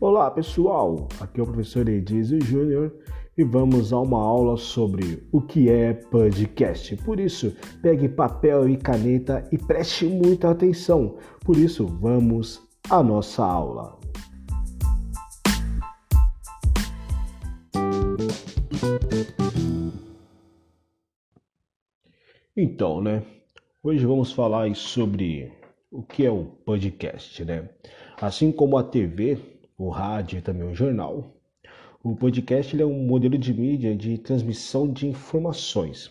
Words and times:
Olá 0.00 0.30
pessoal, 0.30 1.08
aqui 1.18 1.40
é 1.40 1.42
o 1.42 1.46
professor 1.46 1.88
Edizio 1.88 2.40
Júnior 2.40 2.94
e 3.36 3.42
vamos 3.42 3.92
a 3.92 3.98
uma 3.98 4.22
aula 4.22 4.56
sobre 4.56 5.26
o 5.32 5.42
que 5.42 5.68
é 5.68 5.92
podcast. 5.92 6.94
Por 6.98 7.18
isso, 7.18 7.52
pegue 7.82 8.08
papel 8.08 8.68
e 8.68 8.76
caneta 8.76 9.44
e 9.50 9.58
preste 9.58 10.06
muita 10.06 10.50
atenção. 10.50 11.16
Por 11.44 11.56
isso, 11.56 11.84
vamos 11.84 12.62
à 12.88 13.02
nossa 13.02 13.44
aula. 13.44 13.98
Então, 22.56 23.00
né? 23.02 23.24
Hoje 23.82 24.06
vamos 24.06 24.30
falar 24.30 24.72
sobre 24.76 25.52
o 25.90 26.04
que 26.04 26.24
é 26.24 26.30
o 26.30 26.44
podcast, 26.44 27.44
né? 27.44 27.68
Assim 28.20 28.52
como 28.52 28.78
a 28.78 28.84
TV, 28.84 29.57
o 29.78 29.90
rádio 29.90 30.38
e 30.38 30.42
também 30.42 30.68
o 30.68 30.74
jornal, 30.74 31.32
o 32.02 32.16
podcast 32.16 32.80
é 32.80 32.84
um 32.84 33.06
modelo 33.06 33.38
de 33.38 33.54
mídia 33.54 33.94
de 33.94 34.18
transmissão 34.18 34.92
de 34.92 35.06
informações. 35.06 36.10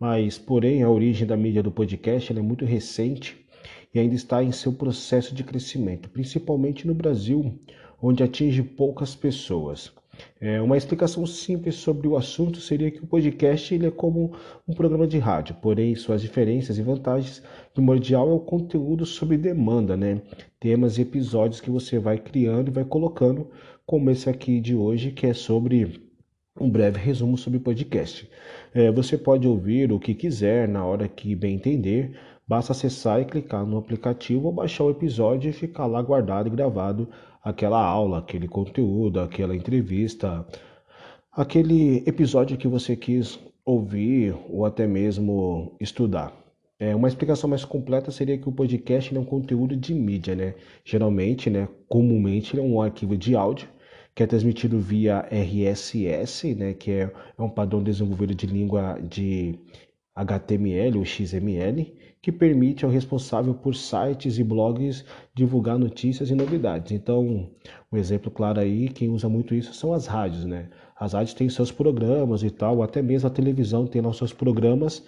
Mas, 0.00 0.36
porém, 0.36 0.82
a 0.82 0.90
origem 0.90 1.24
da 1.24 1.36
mídia 1.36 1.62
do 1.62 1.70
podcast 1.70 2.36
é 2.36 2.42
muito 2.42 2.64
recente 2.64 3.46
e 3.94 4.00
ainda 4.00 4.16
está 4.16 4.42
em 4.42 4.50
seu 4.50 4.72
processo 4.72 5.32
de 5.32 5.44
crescimento, 5.44 6.10
principalmente 6.10 6.88
no 6.88 6.94
Brasil, 6.94 7.56
onde 8.02 8.24
atinge 8.24 8.64
poucas 8.64 9.14
pessoas. 9.14 9.92
É, 10.40 10.60
uma 10.60 10.76
explicação 10.76 11.26
simples 11.26 11.74
sobre 11.76 12.06
o 12.06 12.16
assunto 12.16 12.60
seria 12.60 12.90
que 12.90 13.02
o 13.02 13.06
podcast 13.06 13.74
ele 13.74 13.86
é 13.86 13.90
como 13.90 14.32
um 14.66 14.74
programa 14.74 15.06
de 15.06 15.18
rádio, 15.18 15.56
porém 15.60 15.94
suas 15.94 16.22
diferenças 16.22 16.78
e 16.78 16.82
vantagens 16.82 17.42
primordial 17.74 18.30
é 18.30 18.34
o 18.34 18.40
conteúdo 18.40 19.04
sob 19.04 19.36
demanda, 19.36 19.96
né? 19.96 20.22
Temas 20.60 20.98
e 20.98 21.02
episódios 21.02 21.60
que 21.60 21.70
você 21.70 21.98
vai 21.98 22.18
criando 22.18 22.68
e 22.68 22.72
vai 22.72 22.84
colocando, 22.84 23.50
como 23.86 24.10
esse 24.10 24.28
aqui 24.28 24.60
de 24.60 24.74
hoje, 24.74 25.12
que 25.12 25.26
é 25.26 25.34
sobre 25.34 26.08
um 26.60 26.68
breve 26.68 26.98
resumo 26.98 27.36
sobre 27.36 27.58
podcast. 27.58 28.28
É, 28.74 28.90
você 28.90 29.16
pode 29.16 29.46
ouvir 29.46 29.92
o 29.92 29.98
que 29.98 30.14
quiser 30.14 30.68
na 30.68 30.84
hora 30.84 31.08
que 31.08 31.34
bem 31.34 31.54
entender, 31.54 32.18
basta 32.46 32.72
acessar 32.72 33.20
e 33.20 33.24
clicar 33.24 33.64
no 33.64 33.78
aplicativo 33.78 34.46
ou 34.46 34.52
baixar 34.52 34.84
o 34.84 34.90
episódio 34.90 35.50
e 35.50 35.52
ficar 35.52 35.86
lá 35.86 36.02
guardado 36.02 36.48
e 36.48 36.50
gravado 36.50 37.08
aquela 37.48 37.82
aula, 37.82 38.18
aquele 38.18 38.46
conteúdo, 38.46 39.20
aquela 39.20 39.56
entrevista, 39.56 40.46
aquele 41.32 42.02
episódio 42.06 42.58
que 42.58 42.68
você 42.68 42.94
quis 42.94 43.38
ouvir 43.64 44.34
ou 44.50 44.66
até 44.66 44.86
mesmo 44.86 45.74
estudar. 45.80 46.32
É, 46.78 46.94
uma 46.94 47.08
explicação 47.08 47.50
mais 47.50 47.64
completa 47.64 48.10
seria 48.10 48.38
que 48.38 48.48
o 48.48 48.52
podcast 48.52 49.14
é 49.14 49.18
um 49.18 49.24
conteúdo 49.24 49.76
de 49.76 49.94
mídia, 49.94 50.34
né? 50.36 50.54
Geralmente, 50.84 51.50
né, 51.50 51.68
comumente, 51.88 52.54
ele 52.54 52.62
é 52.62 52.64
um 52.64 52.80
arquivo 52.80 53.16
de 53.16 53.34
áudio 53.34 53.68
que 54.14 54.22
é 54.22 54.26
transmitido 54.26 54.78
via 54.80 55.26
RSS, 55.30 56.54
né, 56.54 56.74
que 56.74 56.90
é, 56.90 57.12
é 57.38 57.42
um 57.42 57.48
padrão 57.48 57.82
desenvolvido 57.82 58.34
de 58.34 58.46
língua 58.46 58.98
de 59.00 59.58
HTML 60.14 60.98
ou 60.98 61.04
XML, 61.04 61.94
que 62.20 62.32
permite 62.32 62.84
ao 62.84 62.90
responsável 62.90 63.54
por 63.54 63.74
sites 63.74 64.38
e 64.38 64.44
blogs 64.44 65.04
divulgar 65.34 65.78
notícias 65.78 66.30
e 66.30 66.34
novidades. 66.34 66.92
Então, 66.92 67.50
um 67.92 67.96
exemplo 67.96 68.30
claro 68.30 68.60
aí, 68.60 68.88
quem 68.88 69.08
usa 69.08 69.28
muito 69.28 69.54
isso 69.54 69.72
são 69.74 69.92
as 69.92 70.06
rádios, 70.06 70.44
né? 70.44 70.68
As 70.98 71.12
rádios 71.12 71.34
têm 71.34 71.48
seus 71.48 71.70
programas 71.70 72.42
e 72.42 72.50
tal, 72.50 72.82
até 72.82 73.00
mesmo 73.00 73.28
a 73.28 73.30
televisão 73.30 73.86
tem 73.86 74.02
lá 74.02 74.08
os 74.08 74.16
seus 74.16 74.32
programas, 74.32 75.04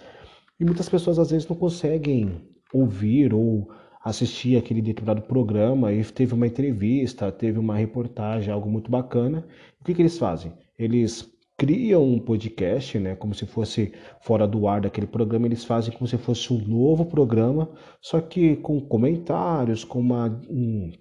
e 0.59 0.63
muitas 0.63 0.87
pessoas 0.87 1.19
às 1.19 1.31
vezes 1.31 1.47
não 1.47 1.55
conseguem 1.55 2.41
ouvir 2.73 3.33
ou 3.33 3.69
assistir 4.03 4.57
aquele 4.57 4.81
determinado 4.81 5.21
programa 5.21 5.91
e 5.91 6.03
teve 6.05 6.33
uma 6.33 6.47
entrevista, 6.47 7.31
teve 7.31 7.59
uma 7.59 7.75
reportagem, 7.75 8.51
algo 8.51 8.69
muito 8.69 8.89
bacana. 8.89 9.45
O 9.79 9.83
que, 9.83 9.93
que 9.93 10.01
eles 10.01 10.17
fazem? 10.17 10.53
Eles 10.77 11.29
criam 11.57 12.03
um 12.03 12.19
podcast, 12.19 12.97
né, 12.99 13.15
como 13.15 13.33
se 13.35 13.45
fosse 13.45 13.93
fora 14.21 14.47
do 14.47 14.67
ar 14.67 14.81
daquele 14.81 15.07
programa, 15.07 15.45
eles 15.45 15.63
fazem 15.63 15.93
como 15.93 16.07
se 16.07 16.17
fosse 16.17 16.51
um 16.51 16.57
novo 16.57 17.05
programa, 17.05 17.69
só 18.01 18.19
que 18.19 18.55
com 18.57 18.81
comentários, 18.81 19.83
com 19.83 19.99
uma 19.99 20.27
um, 20.49 20.91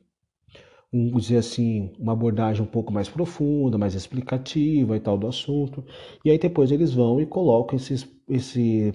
um, 0.92 1.16
dizer 1.16 1.38
assim, 1.38 1.92
uma 1.98 2.12
abordagem 2.12 2.62
um 2.62 2.66
pouco 2.66 2.92
mais 2.92 3.08
profunda, 3.08 3.78
mais 3.78 3.94
explicativa 3.94 4.96
e 4.96 5.00
tal 5.00 5.16
do 5.16 5.26
assunto. 5.26 5.84
E 6.24 6.30
aí 6.30 6.38
depois 6.38 6.70
eles 6.70 6.92
vão 6.92 7.20
e 7.20 7.26
colocam 7.26 7.76
esses, 7.76 8.06
esse 8.28 8.92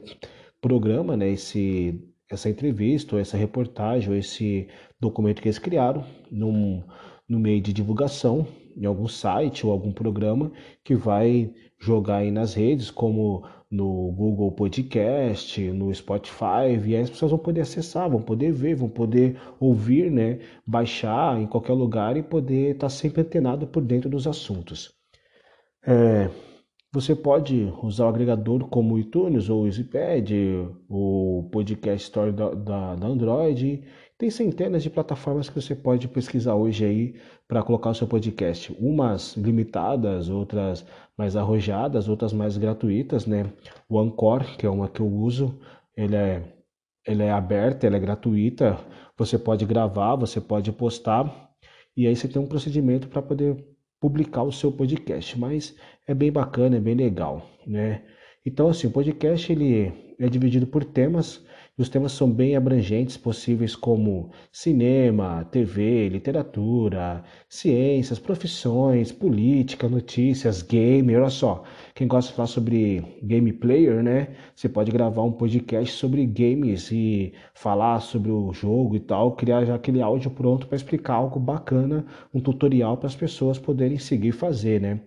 programa, 0.61 1.17
né, 1.17 1.29
esse, 1.29 1.99
essa 2.29 2.49
entrevista, 2.49 3.15
ou 3.15 3.21
essa 3.21 3.37
reportagem, 3.37 4.09
ou 4.09 4.15
esse 4.15 4.67
documento 4.99 5.41
que 5.41 5.47
eles 5.47 5.59
criaram 5.59 6.05
num, 6.29 6.83
no 7.27 7.39
meio 7.39 7.61
de 7.61 7.73
divulgação 7.73 8.45
em 8.75 8.85
algum 8.85 9.07
site 9.07 9.65
ou 9.65 9.71
algum 9.71 9.91
programa 9.91 10.51
que 10.83 10.95
vai 10.95 11.51
jogar 11.79 12.17
aí 12.17 12.31
nas 12.31 12.53
redes, 12.53 12.89
como 12.89 13.43
no 13.69 14.11
Google 14.11 14.51
Podcast, 14.51 15.61
no 15.71 15.93
Spotify, 15.93 16.79
e 16.85 16.95
aí 16.95 17.01
as 17.01 17.09
pessoas 17.09 17.31
vão 17.31 17.39
poder 17.39 17.61
acessar, 17.61 18.09
vão 18.09 18.21
poder 18.21 18.51
ver, 18.51 18.75
vão 18.75 18.89
poder 18.89 19.39
ouvir, 19.59 20.09
né, 20.11 20.39
baixar 20.65 21.39
em 21.41 21.47
qualquer 21.47 21.73
lugar 21.73 22.15
e 22.15 22.23
poder 22.23 22.75
estar 22.75 22.89
sempre 22.89 23.21
antenado 23.21 23.67
por 23.67 23.83
dentro 23.83 24.09
dos 24.09 24.27
assuntos. 24.27 24.93
É, 25.85 26.29
você 26.95 27.13
pode 27.13 27.73
usar 27.83 28.05
o 28.05 28.07
agregador 28.07 28.69
como 28.69 28.95
o 28.95 28.99
iTunes 28.99 29.49
ou 29.49 29.63
o 29.63 29.65
EasyPad, 29.67 30.31
o 30.89 31.49
Podcast 31.51 32.05
Store 32.05 32.31
da, 32.31 32.51
da, 32.51 32.95
da 32.95 33.07
Android 33.07 33.83
tem 34.17 34.29
centenas 34.29 34.81
de 34.81 34.89
plataformas 34.89 35.49
que 35.49 35.61
você 35.61 35.75
pode 35.75 36.07
pesquisar 36.07 36.55
hoje 36.55 36.85
aí 36.85 37.15
para 37.49 37.61
colocar 37.61 37.89
o 37.89 37.93
seu 37.93 38.07
podcast. 38.07 38.73
Umas 38.79 39.35
limitadas, 39.35 40.29
outras 40.29 40.85
mais 41.17 41.35
arrojadas, 41.35 42.07
outras 42.07 42.31
mais 42.31 42.55
gratuitas, 42.57 43.25
né? 43.25 43.51
O 43.89 43.99
Anchor, 43.99 44.55
que 44.55 44.65
é 44.65 44.69
uma 44.69 44.87
que 44.87 45.01
eu 45.01 45.07
uso, 45.07 45.59
ele 45.97 46.15
é, 46.15 46.43
ele 47.05 47.23
é 47.23 47.31
aberta, 47.31 47.85
ela 47.85 47.97
é 47.97 47.99
gratuita. 47.99 48.79
Você 49.17 49.37
pode 49.37 49.65
gravar, 49.65 50.15
você 50.15 50.39
pode 50.39 50.71
postar 50.71 51.51
e 51.95 52.07
aí 52.07 52.15
você 52.15 52.29
tem 52.29 52.41
um 52.41 52.47
procedimento 52.47 53.09
para 53.09 53.21
poder 53.21 53.75
publicar 53.99 54.43
o 54.43 54.51
seu 54.51 54.71
podcast. 54.71 55.37
Mas 55.37 55.75
é 56.07 56.13
bem 56.13 56.31
bacana, 56.31 56.77
é 56.77 56.79
bem 56.79 56.95
legal, 56.95 57.49
né? 57.65 58.03
Então, 58.45 58.69
assim, 58.69 58.87
o 58.87 58.91
podcast 58.91 59.51
ele 59.51 59.91
é 60.19 60.29
dividido 60.29 60.67
por 60.67 60.83
temas 60.83 61.43
e 61.77 61.81
os 61.81 61.89
temas 61.89 62.13
são 62.13 62.31
bem 62.31 62.55
abrangentes, 62.55 63.17
possíveis 63.17 63.75
como 63.75 64.31
cinema, 64.51 65.43
TV, 65.51 66.07
literatura, 66.07 67.23
ciências, 67.49 68.17
profissões, 68.17 69.11
política, 69.11 69.89
notícias, 69.89 70.61
game. 70.61 71.15
Olha 71.15 71.29
só, 71.29 71.63
quem 71.93 72.07
gosta 72.07 72.29
de 72.29 72.35
falar 72.35 72.47
sobre 72.47 73.19
game 73.23 73.51
player, 73.51 74.01
né? 74.01 74.35
Você 74.55 74.69
pode 74.69 74.91
gravar 74.91 75.23
um 75.23 75.31
podcast 75.33 75.93
sobre 75.97 76.25
games 76.25 76.91
e 76.91 77.33
falar 77.53 77.99
sobre 77.99 78.31
o 78.31 78.53
jogo 78.53 78.95
e 78.95 78.99
tal, 78.99 79.35
criar 79.35 79.65
já 79.65 79.75
aquele 79.75 80.01
áudio 80.01 80.31
pronto 80.31 80.67
para 80.67 80.77
explicar 80.77 81.15
algo 81.15 81.39
bacana, 81.39 82.05
um 82.33 82.39
tutorial 82.39 82.95
para 82.95 83.07
as 83.07 83.15
pessoas 83.15 83.59
poderem 83.59 83.97
seguir 83.97 84.31
fazer, 84.31 84.79
né? 84.79 85.01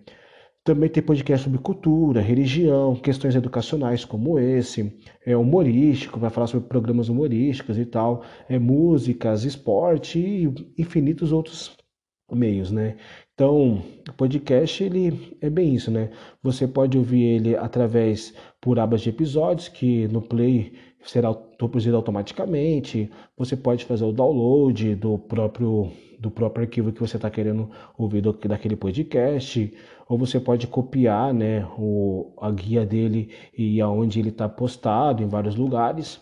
Também 0.63 0.89
tem 0.89 1.01
podcast 1.01 1.45
sobre 1.45 1.59
cultura, 1.59 2.21
religião, 2.21 2.95
questões 2.95 3.35
educacionais 3.35 4.05
como 4.05 4.37
esse, 4.37 4.93
é 5.25 5.35
humorístico, 5.35 6.19
vai 6.19 6.29
falar 6.29 6.47
sobre 6.47 6.67
programas 6.67 7.09
humorísticos 7.09 7.77
e 7.77 7.85
tal, 7.85 8.23
é 8.47 8.59
músicas, 8.59 9.45
esporte 9.45 10.19
e 10.19 10.53
infinitos 10.77 11.31
outros 11.31 11.75
meios, 12.31 12.71
né? 12.71 12.97
Então, 13.33 13.81
o 14.07 14.13
podcast 14.17 14.83
ele 14.83 15.37
é 15.41 15.49
bem 15.49 15.73
isso, 15.73 15.89
né? 15.89 16.11
Você 16.43 16.67
pode 16.67 16.97
ouvir 16.97 17.23
ele 17.23 17.55
através 17.55 18.33
por 18.59 18.79
abas 18.79 19.01
de 19.01 19.09
episódios 19.09 19.69
que 19.69 20.07
no 20.09 20.21
Play 20.21 20.73
será 21.03 21.33
produzido 21.33 21.95
automaticamente. 21.95 23.09
Você 23.37 23.55
pode 23.55 23.85
fazer 23.85 24.03
o 24.03 24.11
download 24.11 24.95
do 24.95 25.17
próprio 25.17 25.91
do 26.19 26.29
próprio 26.29 26.65
arquivo 26.65 26.91
que 26.91 26.99
você 26.99 27.15
está 27.15 27.29
querendo 27.29 27.69
ouvir 27.97 28.19
do, 28.19 28.33
daquele 28.33 28.75
podcast, 28.75 29.73
ou 30.09 30.17
você 30.17 30.39
pode 30.39 30.65
copiar, 30.65 31.31
né, 31.31 31.63
o, 31.77 32.33
a 32.41 32.49
guia 32.49 32.83
dele 32.83 33.31
e 33.55 33.79
aonde 33.79 34.19
ele 34.19 34.29
está 34.29 34.49
postado 34.49 35.21
em 35.21 35.27
vários 35.27 35.55
lugares. 35.55 36.19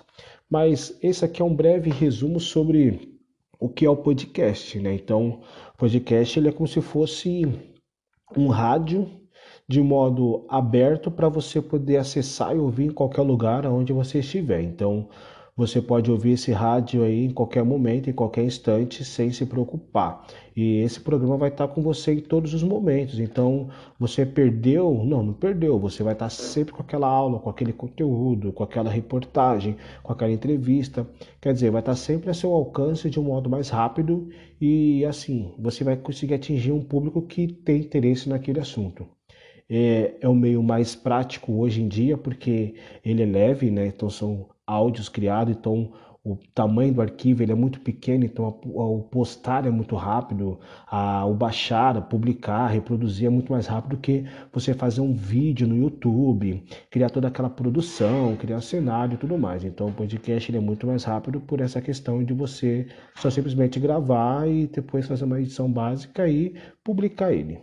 Mas 0.49 0.97
esse 1.01 1.23
aqui 1.23 1.41
é 1.41 1.45
um 1.45 1.55
breve 1.55 1.89
resumo 1.89 2.37
sobre 2.37 3.17
o 3.57 3.69
que 3.69 3.85
é 3.85 3.89
o 3.89 3.95
podcast, 3.95 4.77
né? 4.79 4.93
Então, 4.93 5.39
podcast 5.77 6.37
ele 6.37 6.49
é 6.49 6.51
como 6.51 6.67
se 6.67 6.81
fosse 6.81 7.43
um 8.35 8.49
rádio 8.49 9.09
de 9.67 9.81
modo 9.81 10.45
aberto 10.49 11.09
para 11.09 11.29
você 11.29 11.61
poder 11.61 11.97
acessar 11.97 12.55
e 12.55 12.59
ouvir 12.59 12.85
em 12.85 12.93
qualquer 12.93 13.21
lugar 13.21 13.65
onde 13.65 13.93
você 13.93 14.19
estiver. 14.19 14.61
Então, 14.61 15.07
você 15.57 15.81
pode 15.81 16.11
ouvir 16.11 16.33
esse 16.33 16.51
rádio 16.51 17.03
aí 17.03 17.25
em 17.25 17.31
qualquer 17.31 17.63
momento, 17.63 18.09
em 18.09 18.13
qualquer 18.13 18.43
instante, 18.43 19.03
sem 19.03 19.31
se 19.31 19.43
preocupar. 19.43 20.27
E 20.55 20.81
esse 20.81 20.99
programa 20.99 21.35
vai 21.35 21.49
estar 21.49 21.67
com 21.67 21.81
você 21.81 22.13
em 22.13 22.19
todos 22.19 22.53
os 22.53 22.61
momentos. 22.61 23.19
Então, 23.19 23.69
você 23.99 24.23
perdeu? 24.23 25.03
Não, 25.03 25.23
não 25.23 25.33
perdeu. 25.33 25.79
Você 25.79 26.03
vai 26.03 26.13
estar 26.13 26.29
sempre 26.29 26.73
com 26.73 26.83
aquela 26.83 27.07
aula, 27.07 27.39
com 27.39 27.49
aquele 27.49 27.73
conteúdo, 27.73 28.53
com 28.53 28.63
aquela 28.63 28.91
reportagem, 28.91 29.75
com 30.03 30.13
aquela 30.13 30.31
entrevista. 30.31 31.07
Quer 31.41 31.53
dizer, 31.53 31.71
vai 31.71 31.81
estar 31.81 31.95
sempre 31.95 32.29
a 32.29 32.33
seu 32.35 32.53
alcance 32.53 33.09
de 33.09 33.19
um 33.19 33.23
modo 33.23 33.49
mais 33.49 33.69
rápido 33.69 34.29
e 34.61 35.03
assim, 35.05 35.53
você 35.57 35.83
vai 35.83 35.97
conseguir 35.97 36.35
atingir 36.35 36.71
um 36.71 36.83
público 36.83 37.21
que 37.23 37.47
tem 37.47 37.79
interesse 37.79 38.29
naquele 38.29 38.59
assunto 38.59 39.07
é, 39.69 40.15
é 40.21 40.27
o 40.27 40.35
meio 40.35 40.63
mais 40.63 40.95
prático 40.95 41.53
hoje 41.53 41.81
em 41.81 41.87
dia, 41.87 42.17
porque 42.17 42.75
ele 43.03 43.23
é 43.23 43.25
leve, 43.25 43.69
né? 43.69 43.87
Então 43.87 44.09
são 44.09 44.47
áudios 44.67 45.09
criados, 45.09 45.55
então 45.55 45.93
o 46.23 46.37
tamanho 46.53 46.93
do 46.93 47.01
arquivo 47.01 47.41
ele 47.41 47.53
é 47.53 47.55
muito 47.55 47.79
pequeno, 47.79 48.25
então 48.25 48.59
o 48.65 49.01
postar 49.03 49.65
é 49.65 49.69
muito 49.69 49.95
rápido, 49.95 50.59
a, 50.85 51.25
o 51.25 51.33
baixar, 51.33 51.95
a 51.97 52.01
publicar, 52.01 52.67
reproduzir 52.67 53.27
é 53.27 53.29
muito 53.29 53.51
mais 53.51 53.65
rápido 53.65 53.97
que 53.97 54.25
você 54.51 54.73
fazer 54.73 54.99
um 54.99 55.13
vídeo 55.13 55.65
no 55.65 55.77
YouTube, 55.77 56.63
criar 56.91 57.09
toda 57.09 57.29
aquela 57.29 57.49
produção, 57.49 58.35
criar 58.35 58.59
cenário 58.59 59.13
e 59.13 59.17
tudo 59.17 59.37
mais. 59.37 59.63
Então 59.63 59.87
o 59.87 59.93
podcast 59.93 60.51
ele 60.51 60.57
é 60.57 60.61
muito 60.61 60.85
mais 60.85 61.05
rápido 61.05 61.39
por 61.39 61.61
essa 61.61 61.81
questão 61.81 62.21
de 62.21 62.33
você 62.33 62.87
só 63.15 63.29
simplesmente 63.29 63.79
gravar 63.79 64.49
e 64.49 64.67
depois 64.67 65.07
fazer 65.07 65.23
uma 65.23 65.39
edição 65.39 65.71
básica 65.71 66.27
e 66.27 66.53
publicar 66.83 67.31
ele 67.31 67.61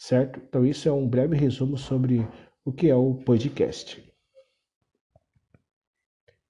certo? 0.00 0.40
Então, 0.48 0.64
isso 0.64 0.88
é 0.88 0.92
um 0.92 1.06
breve 1.06 1.36
resumo 1.36 1.76
sobre 1.76 2.26
o 2.64 2.72
que 2.72 2.88
é 2.88 2.96
o 2.96 3.14
podcast. 3.14 4.09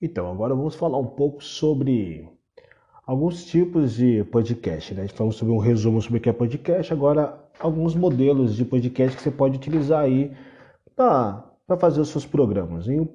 Então, 0.02 0.31
agora 0.31 0.55
vamos 0.55 0.75
falar 0.76 0.97
um 0.97 1.06
pouco 1.06 1.44
sobre 1.44 2.26
alguns 3.06 3.44
tipos 3.44 3.97
de 3.97 4.25
podcast. 4.25 4.94
Né? 4.94 5.06
Falamos 5.08 5.37
sobre 5.37 5.52
um 5.52 5.58
resumo 5.58 6.00
sobre 6.00 6.19
o 6.19 6.20
que 6.23 6.31
é 6.31 6.32
podcast, 6.32 6.91
agora 6.91 7.38
alguns 7.58 7.94
modelos 7.94 8.56
de 8.56 8.64
podcast 8.64 9.14
que 9.14 9.23
você 9.23 9.31
pode 9.31 9.56
utilizar 9.56 10.05
aí 10.05 10.32
para 10.97 11.44
fazer 11.79 12.00
os 12.00 12.08
seus 12.08 12.25
programas. 12.25 12.87
E 12.87 12.99
o 12.99 13.08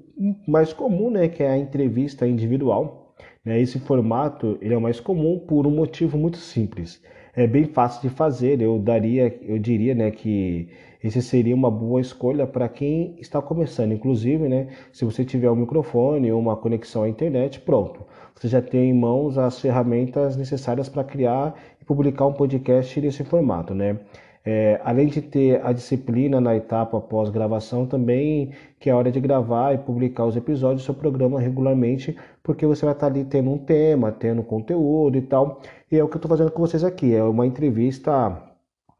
mais 0.47 0.73
comum, 0.73 1.09
né, 1.09 1.27
que 1.27 1.41
é 1.41 1.49
a 1.49 1.57
entrevista 1.57 2.27
individual. 2.27 3.15
Né? 3.43 3.59
Esse 3.59 3.79
formato 3.79 4.55
ele 4.61 4.75
é 4.75 4.77
o 4.77 4.81
mais 4.81 4.99
comum 4.99 5.39
por 5.39 5.65
um 5.65 5.71
motivo 5.71 6.19
muito 6.19 6.37
simples 6.37 7.01
é 7.35 7.45
bem 7.45 7.65
fácil 7.65 8.07
de 8.07 8.15
fazer. 8.15 8.61
Eu 8.61 8.79
daria, 8.79 9.37
eu 9.41 9.59
diria, 9.59 9.93
né, 9.93 10.11
que 10.11 10.69
esse 11.03 11.21
seria 11.21 11.53
uma 11.53 11.69
boa 11.69 12.01
escolha 12.01 12.47
para 12.47 12.67
quem 12.69 13.15
está 13.19 13.41
começando. 13.41 13.91
Inclusive, 13.91 14.47
né, 14.47 14.67
se 14.91 15.05
você 15.05 15.23
tiver 15.25 15.51
um 15.51 15.55
microfone 15.55 16.31
ou 16.31 16.39
uma 16.39 16.55
conexão 16.55 17.03
à 17.03 17.09
internet, 17.09 17.59
pronto. 17.59 18.05
Você 18.35 18.47
já 18.47 18.61
tem 18.61 18.89
em 18.89 18.93
mãos 18.93 19.37
as 19.37 19.59
ferramentas 19.59 20.35
necessárias 20.35 20.89
para 20.89 21.03
criar 21.03 21.55
e 21.81 21.85
publicar 21.85 22.25
um 22.25 22.33
podcast 22.33 22.99
nesse 22.99 23.23
formato, 23.23 23.73
né? 23.73 23.99
É, 24.45 24.79
além 24.83 25.07
de 25.07 25.21
ter 25.23 25.65
a 25.65 25.71
disciplina 25.73 26.39
na 26.39 26.55
etapa 26.55 27.01
pós-gravação, 27.01 27.87
também 27.87 28.51
que 28.79 28.89
é 28.89 28.93
hora 28.93 29.11
de 29.11 29.19
gravar 29.19 29.73
e 29.73 29.77
publicar 29.79 30.25
os 30.25 30.35
episódios 30.35 30.83
do 30.83 30.85
seu 30.85 30.93
programa 30.93 31.39
regularmente, 31.39 32.15
porque 32.43 32.65
você 32.65 32.85
vai 32.85 32.93
estar 32.93 33.07
ali 33.07 33.25
tendo 33.25 33.49
um 33.49 33.57
tema, 33.57 34.11
tendo 34.11 34.43
conteúdo 34.43 35.17
e 35.17 35.21
tal. 35.23 35.61
E 35.91 35.97
é 35.97 36.03
o 36.03 36.07
que 36.07 36.15
eu 36.15 36.19
estou 36.19 36.29
fazendo 36.29 36.51
com 36.51 36.61
vocês 36.61 36.83
aqui, 36.83 37.15
é 37.15 37.23
uma 37.23 37.47
entrevista 37.47 38.43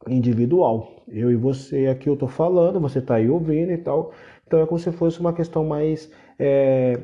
individual. 0.08 0.90
Eu 1.08 1.32
e 1.32 1.36
você 1.36 1.88
aqui 1.88 2.10
eu 2.10 2.16
estou 2.16 2.28
falando, 2.30 2.80
você 2.80 3.00
está 3.00 3.16
aí 3.16 3.30
ouvindo 3.30 3.72
e 3.72 3.78
tal. 3.78 4.12
Então 4.48 4.60
é 4.60 4.66
como 4.66 4.80
se 4.80 4.92
fosse 4.92 5.20
uma 5.20 5.34
questão 5.34 5.64
mais 5.66 6.12
é, 6.40 7.00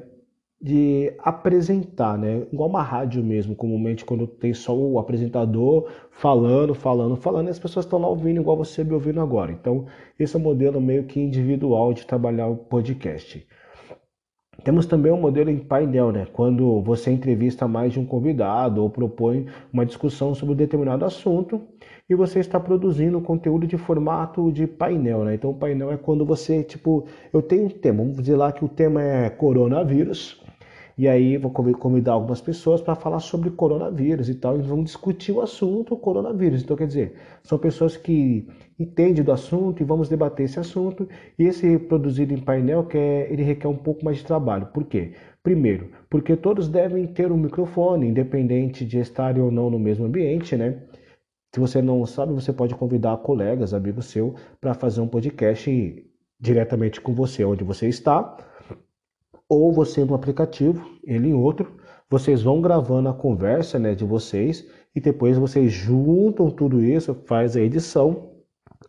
de 0.61 1.11
apresentar, 1.19 2.17
né? 2.17 2.45
Igual 2.51 2.69
uma 2.69 2.83
rádio 2.83 3.23
mesmo, 3.23 3.55
comumente 3.55 4.05
quando 4.05 4.27
tem 4.27 4.53
só 4.53 4.77
o 4.77 4.99
apresentador 4.99 5.89
falando, 6.11 6.75
falando, 6.75 7.15
falando, 7.15 7.47
e 7.47 7.49
as 7.49 7.57
pessoas 7.59 7.85
estão 7.85 7.99
lá 7.99 8.07
ouvindo 8.07 8.39
igual 8.39 8.55
você 8.55 8.83
me 8.83 8.93
ouvindo 8.93 9.19
agora. 9.19 9.51
Então, 9.51 9.85
esse 10.19 10.35
é 10.35 10.39
um 10.39 10.41
modelo 10.43 10.79
meio 10.79 11.05
que 11.05 11.19
individual 11.19 11.93
de 11.93 12.05
trabalhar 12.05 12.47
o 12.47 12.55
podcast. 12.55 13.45
Temos 14.63 14.85
também 14.85 15.11
um 15.11 15.19
modelo 15.19 15.49
em 15.49 15.57
painel, 15.57 16.11
né? 16.11 16.27
Quando 16.31 16.81
você 16.83 17.09
entrevista 17.09 17.67
mais 17.67 17.93
de 17.93 17.99
um 17.99 18.05
convidado 18.05 18.83
ou 18.83 18.89
propõe 18.91 19.47
uma 19.73 19.83
discussão 19.83 20.35
sobre 20.35 20.53
um 20.53 20.57
determinado 20.57 21.03
assunto 21.03 21.61
e 22.07 22.13
você 22.13 22.39
está 22.39 22.59
produzindo 22.59 23.19
conteúdo 23.21 23.65
de 23.65 23.77
formato 23.77 24.51
de 24.51 24.67
painel, 24.67 25.23
né? 25.23 25.33
Então, 25.33 25.49
o 25.49 25.55
painel 25.55 25.91
é 25.91 25.97
quando 25.97 26.23
você, 26.23 26.63
tipo, 26.63 27.05
eu 27.33 27.41
tenho 27.41 27.65
um 27.65 27.69
tema, 27.69 28.03
vamos 28.03 28.17
dizer 28.17 28.35
lá 28.35 28.51
que 28.51 28.63
o 28.63 28.67
tema 28.67 29.01
é 29.01 29.31
coronavírus, 29.31 30.40
e 31.01 31.07
aí 31.07 31.35
vou 31.35 31.49
convidar 31.51 32.11
algumas 32.11 32.41
pessoas 32.41 32.79
para 32.79 32.93
falar 32.93 33.19
sobre 33.21 33.49
coronavírus 33.49 34.29
e 34.29 34.35
tal, 34.35 34.59
e 34.59 34.61
vamos 34.61 34.85
discutir 34.85 35.31
o 35.31 35.41
assunto 35.41 35.97
coronavírus. 35.97 36.61
Então, 36.61 36.77
quer 36.77 36.85
dizer, 36.85 37.15
são 37.41 37.57
pessoas 37.57 37.97
que 37.97 38.47
entendem 38.79 39.23
do 39.23 39.31
assunto 39.31 39.81
e 39.81 39.83
vamos 39.83 40.07
debater 40.07 40.45
esse 40.45 40.59
assunto. 40.59 41.09
E 41.39 41.45
esse 41.45 41.79
produzido 41.79 42.35
em 42.35 42.37
painel, 42.37 42.83
que 42.83 42.99
é, 42.99 43.33
ele 43.33 43.41
requer 43.41 43.67
um 43.67 43.75
pouco 43.75 44.05
mais 44.05 44.17
de 44.17 44.25
trabalho. 44.25 44.67
Por 44.67 44.83
quê? 44.83 45.13
Primeiro, 45.41 45.89
porque 46.07 46.35
todos 46.35 46.67
devem 46.67 47.07
ter 47.07 47.31
um 47.31 47.37
microfone, 47.37 48.07
independente 48.07 48.85
de 48.85 48.99
estarem 48.99 49.41
ou 49.41 49.49
não 49.49 49.71
no 49.71 49.79
mesmo 49.79 50.05
ambiente, 50.05 50.55
né? 50.55 50.83
Se 51.51 51.59
você 51.59 51.81
não 51.81 52.05
sabe, 52.05 52.31
você 52.31 52.53
pode 52.53 52.75
convidar 52.75 53.17
colegas, 53.17 53.73
amigos 53.73 54.05
seu, 54.05 54.35
para 54.59 54.75
fazer 54.75 55.01
um 55.01 55.07
podcast 55.07 56.05
diretamente 56.39 57.01
com 57.01 57.11
você, 57.11 57.43
onde 57.43 57.63
você 57.63 57.89
está 57.89 58.37
ou 59.51 59.69
você 59.69 60.05
no 60.05 60.15
aplicativo, 60.15 60.81
ele 61.03 61.27
em 61.27 61.33
outro, 61.33 61.75
vocês 62.09 62.41
vão 62.41 62.61
gravando 62.61 63.09
a 63.09 63.13
conversa 63.13 63.77
né, 63.77 63.93
de 63.93 64.05
vocês 64.05 64.65
e 64.95 65.01
depois 65.01 65.37
vocês 65.37 65.73
juntam 65.73 66.49
tudo 66.49 66.81
isso, 66.81 67.13
faz 67.25 67.57
a 67.57 67.59
edição 67.59 68.31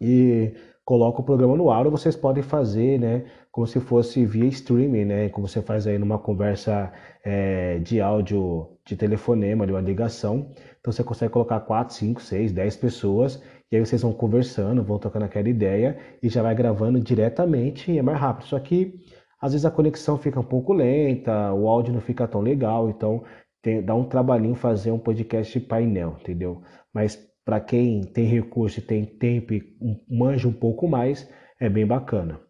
e 0.00 0.54
coloca 0.84 1.20
o 1.20 1.24
programa 1.24 1.56
no 1.56 1.68
ar, 1.68 1.84
ou 1.84 1.90
vocês 1.90 2.14
podem 2.14 2.44
fazer, 2.44 3.00
né, 3.00 3.24
como 3.50 3.66
se 3.66 3.80
fosse 3.80 4.24
via 4.24 4.46
streaming, 4.46 5.04
né, 5.04 5.28
como 5.30 5.48
você 5.48 5.60
faz 5.60 5.84
aí 5.84 5.98
numa 5.98 6.16
conversa 6.16 6.92
é, 7.24 7.80
de 7.80 8.00
áudio 8.00 8.68
de 8.86 8.94
telefonema, 8.94 9.66
de 9.66 9.72
uma 9.72 9.80
ligação. 9.80 10.46
Então 10.80 10.92
você 10.92 11.02
consegue 11.02 11.32
colocar 11.32 11.58
4, 11.58 11.92
5, 11.92 12.22
6, 12.22 12.52
10 12.52 12.76
pessoas 12.76 13.42
e 13.68 13.74
aí 13.74 13.84
vocês 13.84 14.02
vão 14.02 14.12
conversando, 14.12 14.84
vão 14.84 14.98
tocando 14.98 15.24
aquela 15.24 15.48
ideia 15.48 15.98
e 16.22 16.28
já 16.28 16.40
vai 16.40 16.54
gravando 16.54 17.00
diretamente 17.00 17.90
e 17.90 17.98
é 17.98 18.02
mais 18.02 18.20
rápido. 18.20 18.46
Só 18.46 18.60
que 18.60 19.00
às 19.42 19.52
vezes 19.52 19.66
a 19.66 19.70
conexão 19.72 20.16
fica 20.16 20.38
um 20.38 20.44
pouco 20.44 20.72
lenta, 20.72 21.52
o 21.52 21.68
áudio 21.68 21.92
não 21.92 22.00
fica 22.00 22.28
tão 22.28 22.40
legal, 22.40 22.88
então 22.88 23.24
tem, 23.60 23.82
dá 23.82 23.92
um 23.92 24.04
trabalhinho 24.04 24.54
fazer 24.54 24.92
um 24.92 24.98
podcast 24.98 25.58
painel, 25.60 26.16
entendeu? 26.20 26.62
Mas 26.94 27.16
para 27.44 27.60
quem 27.60 28.02
tem 28.02 28.24
recurso 28.24 28.78
e 28.78 28.82
tem 28.82 29.04
tempo 29.04 29.52
e 29.52 29.62
manja 30.08 30.46
um 30.46 30.52
pouco 30.52 30.86
mais, 30.86 31.28
é 31.60 31.68
bem 31.68 31.84
bacana. 31.84 32.40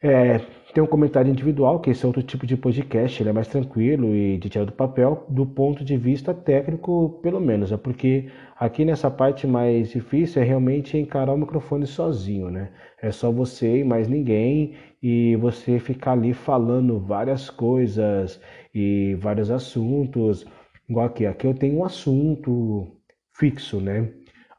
É, 0.00 0.38
tem 0.72 0.82
um 0.82 0.86
comentário 0.86 1.28
individual, 1.28 1.80
que 1.80 1.90
esse 1.90 2.04
é 2.04 2.06
outro 2.06 2.22
tipo 2.22 2.46
de 2.46 2.56
podcast, 2.56 3.20
ele 3.20 3.30
é 3.30 3.32
mais 3.32 3.48
tranquilo 3.48 4.14
e 4.14 4.38
de 4.38 4.48
tirar 4.48 4.64
do 4.64 4.72
papel, 4.72 5.26
do 5.28 5.44
ponto 5.44 5.84
de 5.84 5.96
vista 5.96 6.32
técnico, 6.32 7.18
pelo 7.20 7.40
menos. 7.40 7.72
É 7.72 7.76
porque 7.76 8.30
aqui 8.56 8.84
nessa 8.84 9.10
parte 9.10 9.44
mais 9.44 9.90
difícil 9.90 10.40
é 10.40 10.44
realmente 10.44 10.96
encarar 10.96 11.32
o 11.34 11.38
microfone 11.38 11.84
sozinho, 11.84 12.48
né? 12.48 12.70
É 13.02 13.10
só 13.10 13.32
você 13.32 13.78
e 13.78 13.84
mais 13.84 14.06
ninguém, 14.08 14.74
e 15.02 15.34
você 15.36 15.80
ficar 15.80 16.12
ali 16.12 16.32
falando 16.32 17.00
várias 17.00 17.50
coisas 17.50 18.40
e 18.72 19.16
vários 19.20 19.50
assuntos. 19.50 20.46
Igual 20.88 21.06
aqui, 21.06 21.26
aqui 21.26 21.46
eu 21.46 21.54
tenho 21.54 21.78
um 21.78 21.84
assunto 21.84 22.86
fixo, 23.32 23.80
né? 23.80 24.08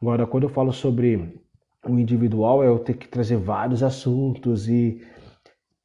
Agora, 0.02 0.28
quando 0.28 0.44
eu 0.44 0.50
falo 0.50 0.74
sobre 0.74 1.42
o 1.86 1.98
individual, 1.98 2.62
é 2.62 2.68
eu 2.68 2.80
ter 2.80 2.96
que 2.96 3.08
trazer 3.08 3.38
vários 3.38 3.84
assuntos 3.84 4.68
e 4.68 5.02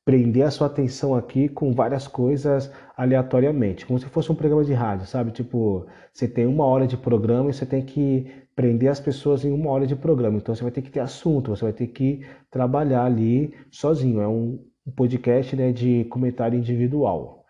prender 0.05 0.45
a 0.45 0.51
sua 0.51 0.67
atenção 0.67 1.15
aqui 1.15 1.49
com 1.49 1.73
várias 1.73 2.07
coisas 2.07 2.71
aleatoriamente, 2.97 3.87
como 3.87 3.99
se 3.99 4.07
fosse 4.07 4.31
um 4.31 4.35
programa 4.35 4.65
de 4.65 4.73
rádio, 4.75 5.07
sabe? 5.07 5.31
Tipo, 5.31 5.87
você 6.13 6.29
tem 6.29 6.47
uma 6.47 6.65
hora 6.67 6.87
de 6.87 6.97
programa 6.97 7.51
e 7.51 7.55
você 7.55 7.65
tem 7.65 7.85
que 7.85 8.27
prender 8.55 8.91
as 8.91 9.01
pessoas 9.01 9.45
em 9.45 9.51
uma 9.51 9.71
hora 9.71 9.87
de 9.87 9.97
programa. 9.97 10.37
Então 10.37 10.55
você 10.55 10.63
vai 10.63 10.71
ter 10.71 10.83
que 10.83 10.91
ter 10.91 11.01
assunto, 11.01 11.51
você 11.51 11.65
vai 11.65 11.73
ter 11.73 11.87
que 11.89 12.21
trabalhar 12.51 13.05
ali 13.05 13.55
sozinho. 13.71 14.21
É 14.21 14.29
um, 14.29 14.59
podcast 14.95 15.57
né, 15.57 15.73
de 15.73 16.05
comentário 16.11 16.59
individual. 16.59 17.45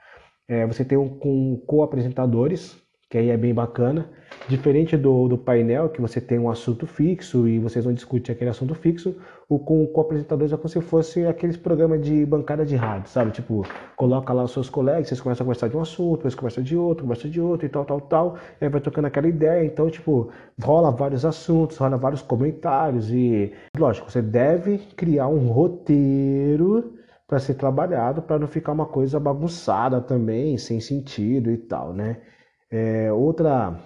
É, 0.46 0.64
você 0.66 0.84
tem 0.84 0.96
um 0.96 1.08
com 1.08 1.60
co-apresentadores, 1.66 2.80
que 3.14 3.18
aí 3.18 3.30
é 3.30 3.36
bem 3.36 3.54
bacana. 3.54 4.10
Diferente 4.48 4.96
do, 4.96 5.28
do 5.28 5.38
painel, 5.38 5.88
que 5.88 6.00
você 6.00 6.20
tem 6.20 6.36
um 6.36 6.50
assunto 6.50 6.84
fixo 6.84 7.46
e 7.46 7.60
vocês 7.60 7.84
vão 7.84 7.94
discutir 7.94 8.32
aquele 8.32 8.50
assunto 8.50 8.74
fixo, 8.74 9.14
o 9.48 9.56
com, 9.56 9.86
com 9.86 10.00
apresentadores 10.00 10.52
é 10.52 10.56
como 10.56 10.68
se 10.68 10.80
fosse 10.80 11.24
aqueles 11.24 11.56
programas 11.56 12.02
de 12.02 12.26
bancada 12.26 12.66
de 12.66 12.74
rádio, 12.74 13.08
sabe? 13.08 13.30
Tipo, 13.30 13.64
coloca 13.94 14.32
lá 14.32 14.42
os 14.42 14.50
seus 14.50 14.68
colegas, 14.68 15.06
vocês 15.06 15.20
começam 15.20 15.44
a 15.44 15.46
conversar 15.46 15.68
de 15.68 15.76
um 15.76 15.80
assunto, 15.80 16.16
depois 16.16 16.34
conversa 16.34 16.60
de 16.60 16.76
outro, 16.76 17.04
conversa 17.04 17.28
de 17.28 17.40
outro 17.40 17.64
e 17.64 17.68
tal, 17.68 17.84
tal, 17.84 18.00
tal, 18.00 18.36
e 18.60 18.64
aí 18.64 18.68
vai 18.68 18.80
tocando 18.80 19.04
aquela 19.04 19.28
ideia. 19.28 19.64
Então, 19.64 19.88
tipo, 19.88 20.32
rola 20.60 20.90
vários 20.90 21.24
assuntos, 21.24 21.76
rola 21.76 21.96
vários 21.96 22.20
comentários 22.20 23.12
e, 23.12 23.52
lógico, 23.78 24.10
você 24.10 24.20
deve 24.20 24.78
criar 24.96 25.28
um 25.28 25.46
roteiro 25.46 26.94
para 27.28 27.38
ser 27.38 27.54
trabalhado, 27.54 28.22
para 28.22 28.40
não 28.40 28.48
ficar 28.48 28.72
uma 28.72 28.86
coisa 28.86 29.20
bagunçada 29.20 30.00
também, 30.00 30.58
sem 30.58 30.80
sentido 30.80 31.52
e 31.52 31.56
tal, 31.56 31.94
né? 31.94 32.16
É, 32.76 33.12
outra 33.12 33.78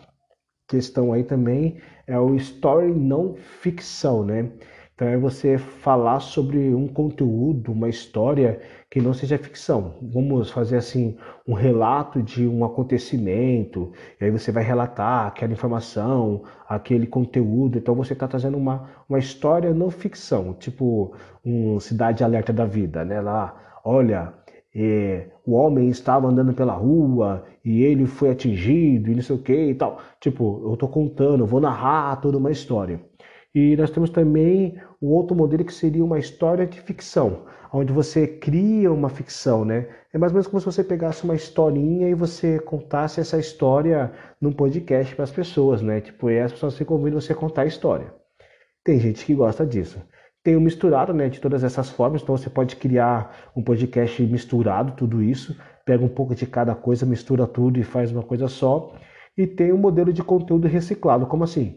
questão 0.67 1.13
aí 1.13 1.23
também 1.23 1.77
é 2.07 2.19
o 2.19 2.35
story 2.37 2.91
não 2.91 3.35
ficção, 3.35 4.25
né? 4.25 4.51
Então 4.95 5.07
é 5.07 5.19
você 5.19 5.59
falar 5.59 6.21
sobre 6.21 6.75
um 6.75 6.89
conteúdo, 6.89 7.71
uma 7.71 7.91
história 7.91 8.63
que 8.91 8.99
não 8.99 9.13
seja 9.13 9.37
ficção. 9.37 9.97
Vamos 10.01 10.51
fazer 10.51 10.79
assim 10.79 11.19
um 11.47 11.53
relato 11.53 12.23
de 12.23 12.49
um 12.49 12.65
acontecimento, 12.65 13.93
e 14.19 14.25
aí 14.25 14.31
você 14.31 14.51
vai 14.51 14.65
relatar 14.65 15.27
aquela 15.27 15.53
informação, 15.53 16.45
aquele 16.67 17.07
conteúdo. 17.07 17.77
Então 17.77 17.95
você 17.95 18.15
está 18.15 18.27
trazendo 18.27 18.57
uma, 18.57 18.89
uma 19.07 19.19
história 19.19 19.75
não 19.75 19.91
ficção, 19.91 20.55
tipo 20.55 21.15
um 21.45 21.79
Cidade 21.79 22.25
Alerta 22.25 22.55
da 22.55 22.65
Vida, 22.65 23.05
né? 23.05 23.21
Lá, 23.21 23.55
olha, 23.85 24.33
é, 24.81 25.27
o 25.45 25.55
homem 25.55 25.89
estava 25.89 26.29
andando 26.29 26.53
pela 26.53 26.73
rua 26.73 27.45
e 27.65 27.83
ele 27.83 28.07
foi 28.07 28.31
atingido 28.31 29.11
e 29.11 29.15
não 29.15 29.23
sei 29.23 29.35
o 29.35 29.43
que 29.43 29.53
e 29.53 29.75
tal. 29.75 30.01
Tipo, 30.21 30.63
eu 30.65 30.75
estou 30.75 30.89
contando, 30.89 31.45
vou 31.45 31.61
narrar 31.61 32.21
toda 32.21 32.39
uma 32.39 32.53
história. 32.53 33.01
E 33.53 33.77
nós 33.77 33.91
temos 33.91 34.11
também 34.11 34.79
o 35.01 35.13
outro 35.13 35.37
modelo 35.37 35.65
que 35.65 35.75
seria 35.75 36.05
uma 36.05 36.19
história 36.19 36.65
de 36.65 36.81
ficção, 36.81 37.45
onde 37.73 37.93
você 37.93 38.27
cria 38.27 38.93
uma 38.93 39.09
ficção, 39.09 39.65
né? 39.65 39.89
É 40.13 40.19
mais 40.19 40.33
ou 40.33 40.35
menos 40.35 40.47
como 40.47 40.61
se 40.61 40.67
você 40.67 40.85
pegasse 40.85 41.25
uma 41.25 41.35
historinha 41.35 42.09
e 42.09 42.15
você 42.15 42.61
contasse 42.61 43.21
essa 43.21 43.39
história 43.39 44.13
num 44.41 44.53
podcast 44.53 45.15
para 45.15 45.25
as 45.25 45.33
pessoas, 45.33 45.83
né? 45.83 46.01
Tipo, 46.01 46.31
e 46.31 46.39
as 46.39 46.53
pessoas 46.53 46.77
ficam 46.77 46.97
ouvindo 46.97 47.21
você 47.21 47.35
contar 47.35 47.63
a 47.63 47.67
história. 47.67 48.15
Tem 48.85 49.01
gente 49.01 49.25
que 49.27 49.35
gosta 49.35 49.67
disso. 49.67 50.01
Tem 50.49 50.57
o 50.57 50.61
misturado, 50.63 51.13
né, 51.13 51.29
de 51.29 51.43
todas 51.43 51.63
essas 51.63 51.91
formas, 51.91 52.23
então 52.23 52.35
você 52.35 52.49
pode 52.49 52.75
criar 52.77 53.51
um 53.55 53.63
podcast 53.63 54.23
misturado, 54.23 54.93
tudo 54.93 55.23
isso, 55.23 55.55
pega 55.85 56.03
um 56.03 56.09
pouco 56.09 56.35
de 56.35 56.47
cada 56.47 56.75
coisa, 56.75 57.05
mistura 57.05 57.47
tudo 57.47 57.79
e 57.79 57.83
faz 57.83 58.11
uma 58.11 58.23
coisa 58.23 58.49
só. 58.49 58.95
E 59.37 59.47
tem 59.47 59.75
um 59.75 59.77
modelo 59.77 60.11
de 60.11 60.23
conteúdo 60.23 60.67
reciclado, 60.67 61.27
como 61.27 61.45
assim? 61.45 61.77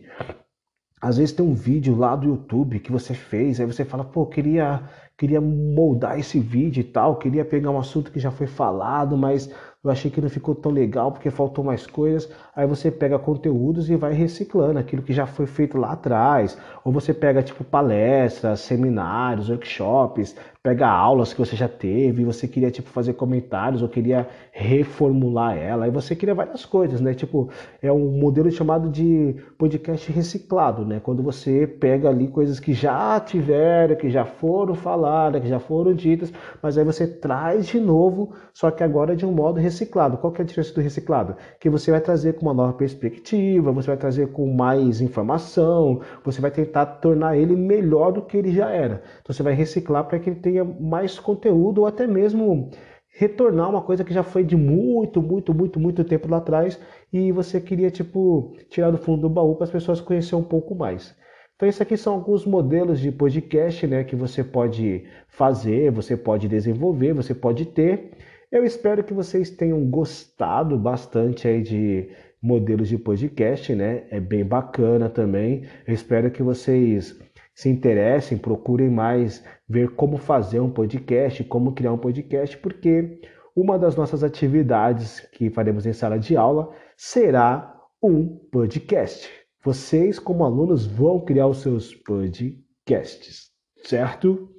Às 1.01 1.17
vezes 1.17 1.33
tem 1.33 1.45
um 1.45 1.53
vídeo 1.53 1.97
lá 1.97 2.15
do 2.15 2.27
YouTube 2.27 2.79
que 2.79 2.93
você 2.93 3.13
fez, 3.13 3.59
aí 3.59 3.65
você 3.65 3.83
fala, 3.83 4.05
pô, 4.05 4.25
queria, 4.25 4.83
queria 5.17 5.41
moldar 5.41 6.17
esse 6.17 6.39
vídeo 6.39 6.79
e 6.79 6.85
tal, 6.85 7.17
queria 7.17 7.43
pegar 7.43 7.71
um 7.71 7.77
assunto 7.77 8.09
que 8.09 8.21
já 8.21 8.31
foi 8.31 8.47
falado, 8.47 9.17
mas 9.17 9.53
eu 9.83 9.89
achei 9.89 10.11
que 10.11 10.21
não 10.21 10.29
ficou 10.29 10.53
tão 10.53 10.71
legal 10.71 11.11
porque 11.11 11.31
faltou 11.31 11.63
mais 11.63 11.88
coisas. 11.88 12.31
Aí 12.55 12.67
você 12.67 12.91
pega 12.91 13.17
conteúdos 13.17 13.89
e 13.89 13.95
vai 13.95 14.13
reciclando 14.13 14.77
aquilo 14.77 15.01
que 15.01 15.11
já 15.11 15.25
foi 15.25 15.47
feito 15.47 15.75
lá 15.77 15.93
atrás. 15.93 16.55
Ou 16.85 16.91
você 16.91 17.13
pega 17.13 17.41
tipo 17.41 17.63
palestras, 17.63 18.59
seminários, 18.59 19.50
workshops, 19.50 20.35
pega 20.63 20.88
aulas 20.88 21.33
que 21.33 21.39
você 21.39 21.55
já 21.55 21.67
teve, 21.67 22.23
você 22.23 22.47
queria 22.47 22.69
tipo 22.69 22.88
fazer 22.89 23.13
comentários 23.13 23.81
ou 23.81 23.89
queria 23.89 24.27
reformular 24.51 25.57
ela. 25.57 25.85
Aí 25.85 25.91
você 25.91 26.15
queria 26.15 26.35
várias 26.35 26.63
coisas, 26.63 27.01
né? 27.01 27.15
Tipo, 27.15 27.50
é 27.81 27.91
um 27.91 28.11
modelo 28.19 28.51
chamado 28.51 28.88
de 28.88 29.35
podcast 29.57 30.11
reciclado, 30.11 30.85
né? 30.85 31.00
Quando 31.03 31.23
você 31.23 31.65
pega 31.65 32.09
ali 32.09 32.27
coisas 32.27 32.59
que 32.59 32.73
já 32.73 33.19
tiveram, 33.19 33.95
que 33.95 34.11
já 34.11 34.23
foram 34.23 34.75
faladas, 34.75 35.41
que 35.41 35.47
já 35.47 35.59
foram 35.59 35.95
ditas, 35.95 36.31
mas 36.61 36.77
aí 36.77 36.83
você 36.83 37.07
traz 37.07 37.65
de 37.65 37.79
novo, 37.79 38.31
só 38.53 38.69
que 38.69 38.83
agora 38.83 39.15
de 39.15 39.25
um 39.25 39.31
modo 39.31 39.59
reciclado. 39.71 40.17
Qual 40.17 40.31
que 40.31 40.41
é 40.41 40.43
a 40.43 40.45
diferença 40.45 40.73
do 40.73 40.81
reciclado? 40.81 41.35
Que 41.59 41.69
você 41.69 41.89
vai 41.89 42.01
trazer 42.01 42.33
com 42.33 42.43
uma 42.43 42.53
nova 42.53 42.73
perspectiva, 42.73 43.71
você 43.71 43.87
vai 43.87 43.97
trazer 43.97 44.27
com 44.31 44.53
mais 44.53 45.01
informação, 45.01 46.01
você 46.23 46.39
vai 46.39 46.51
tentar 46.51 46.85
tornar 46.85 47.37
ele 47.37 47.55
melhor 47.55 48.11
do 48.11 48.21
que 48.21 48.37
ele 48.37 48.53
já 48.53 48.69
era. 48.69 49.01
Então 49.21 49.33
você 49.33 49.41
vai 49.41 49.53
reciclar 49.53 50.05
para 50.05 50.19
que 50.19 50.29
ele 50.29 50.39
tenha 50.39 50.63
mais 50.63 51.17
conteúdo 51.17 51.81
ou 51.81 51.87
até 51.87 52.05
mesmo 52.05 52.69
retornar 53.13 53.69
uma 53.69 53.81
coisa 53.81 54.03
que 54.03 54.13
já 54.13 54.23
foi 54.23 54.43
de 54.43 54.55
muito, 54.55 55.21
muito, 55.21 55.53
muito, 55.53 55.79
muito 55.79 56.03
tempo 56.03 56.29
lá 56.29 56.37
atrás 56.37 56.79
e 57.11 57.31
você 57.31 57.59
queria 57.59 57.91
tipo 57.91 58.53
tirar 58.69 58.91
do 58.91 58.97
fundo 58.97 59.21
do 59.21 59.29
baú 59.29 59.55
para 59.55 59.65
as 59.65 59.71
pessoas 59.71 59.99
conhecerem 59.99 60.43
um 60.43 60.47
pouco 60.47 60.75
mais. 60.75 61.15
Então 61.55 61.69
esses 61.69 61.79
aqui 61.79 61.95
são 61.95 62.13
alguns 62.13 62.43
modelos 62.43 62.99
de 62.99 63.11
podcast, 63.11 63.85
né, 63.85 64.03
que 64.03 64.15
você 64.15 64.43
pode 64.43 65.03
fazer, 65.27 65.91
você 65.91 66.17
pode 66.17 66.47
desenvolver, 66.47 67.13
você 67.13 67.35
pode 67.35 67.65
ter. 67.65 68.13
Eu 68.51 68.65
espero 68.65 69.01
que 69.01 69.13
vocês 69.13 69.50
tenham 69.50 69.89
gostado 69.89 70.77
bastante 70.77 71.48
aí 71.48 71.62
de 71.62 72.10
modelos 72.41 72.89
de 72.89 72.98
podcast, 72.98 73.74
né? 73.74 74.05
É 74.12 74.20
bem 74.20 74.43
bacana 74.43 75.10
também. 75.10 75.65
Eu 75.88 75.93
espero 75.93 76.29
que 76.29 76.43
vocês 76.43 77.17
se 77.55 77.70
interessem, 77.70 78.38
procurem 78.38 78.89
mais 78.89 79.41
ver 79.70 79.91
como 79.91 80.17
fazer 80.17 80.60
um 80.60 80.70
podcast, 80.70 81.46
como 81.46 81.72
criar 81.72 81.93
um 81.93 81.98
podcast, 81.98 82.58
porque 82.58 83.22
uma 83.55 83.79
das 83.79 83.96
nossas 83.96 84.22
atividades 84.22 85.22
que 85.31 85.50
faremos 85.50 85.86
em 85.86 85.93
sala 85.93 86.20
de 86.20 86.36
aula 86.36 86.75
será 86.98 87.74
um 88.03 88.27
podcast. 88.51 89.29
Vocês, 89.63 90.20
como 90.20 90.43
alunos, 90.43 90.86
vão 90.86 91.22
criar 91.22 91.48
os 91.48 91.62
seus 91.62 91.96
podcasts, 91.96 93.50
certo? 93.86 94.50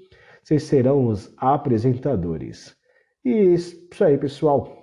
Vocês 0.43 0.63
serão 0.63 1.09
os 1.09 1.35
apresentadores. 1.37 2.81
E 3.25 3.55
isso 3.55 4.03
aí, 4.03 4.19
pessoal. 4.19 4.83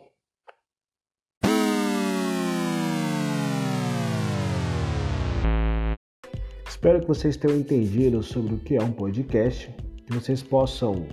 Espero 6.66 7.02
que 7.02 7.08
vocês 7.08 7.36
tenham 7.36 7.58
entendido 7.58 8.24
sobre 8.24 8.54
o 8.54 8.58
que 8.60 8.78
é 8.78 8.82
um 8.82 8.94
podcast, 8.94 9.70
que 10.06 10.14
vocês 10.14 10.42
possam 10.42 11.06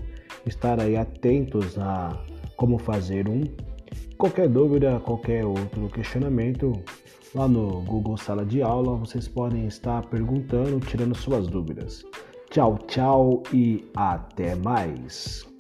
estar 0.46 0.80
aí 0.80 0.96
atentos 0.96 1.76
a 1.76 2.24
como 2.56 2.78
fazer 2.78 3.28
um. 3.28 3.42
Qualquer 4.16 4.48
dúvida, 4.48 5.00
qualquer 5.00 5.44
outro 5.44 5.88
questionamento, 5.88 6.72
lá 7.34 7.48
no 7.48 7.82
Google 7.82 8.16
Sala 8.16 8.46
de 8.46 8.62
Aula, 8.62 8.96
vocês 8.96 9.26
podem 9.26 9.66
estar 9.66 10.06
perguntando, 10.06 10.78
tirando 10.78 11.16
suas 11.16 11.48
dúvidas. 11.48 12.04
Tchau, 12.50 12.78
tchau 12.86 13.42
e 13.52 13.84
até 13.96 14.54
mais! 14.54 15.55